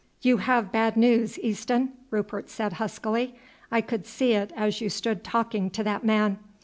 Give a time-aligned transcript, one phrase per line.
[0.23, 3.35] "You have bad news, Easton," Rupert said huskily.
[3.71, 6.39] "I could see it as you stood talking to that man."